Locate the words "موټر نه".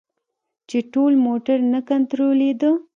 1.25-1.79